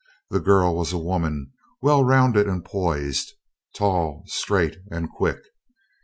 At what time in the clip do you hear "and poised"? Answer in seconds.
2.47-3.33